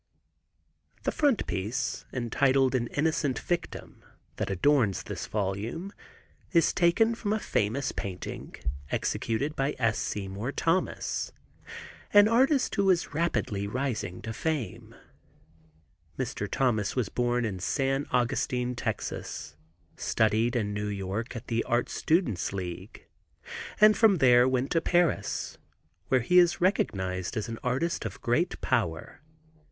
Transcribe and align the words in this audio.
The 1.03 1.11
frontispiece, 1.11 2.05
entitled 2.11 2.73
"An 2.73 2.87
Innocent 2.87 3.37
Victim," 3.37 4.03
that 4.37 4.49
adorns 4.49 5.03
this 5.03 5.27
volume 5.27 5.93
is 6.51 6.73
taken 6.73 7.13
from 7.13 7.31
a 7.33 7.37
famous 7.39 7.91
painting 7.91 8.55
executed 8.89 9.55
by 9.55 9.75
S. 9.77 9.99
Seymour 9.99 10.53
Thomas, 10.53 11.31
an 12.13 12.27
artist 12.27 12.73
who 12.73 12.89
is 12.89 13.13
rapidly 13.13 13.67
rising 13.67 14.23
to 14.23 14.33
fame. 14.33 14.95
Mr. 16.17 16.49
Thomas 16.49 16.95
was 16.95 17.09
born 17.09 17.45
in 17.45 17.59
San 17.59 18.07
Augustine, 18.09 18.73
Tex., 18.73 19.55
studied 19.97 20.55
in 20.55 20.73
New 20.73 20.87
York 20.87 21.35
at 21.35 21.45
the 21.45 21.63
Art 21.65 21.89
Students' 21.89 22.51
League, 22.51 23.05
and 23.79 23.95
from 23.95 24.15
there 24.15 24.47
went 24.49 24.71
to 24.71 24.81
Paris, 24.81 25.59
where 26.07 26.21
he 26.21 26.39
is 26.39 26.59
recognized 26.59 27.37
as 27.37 27.47
an 27.47 27.59
artist 27.63 28.03
of 28.03 28.19
great 28.21 28.59
power. 28.61 29.21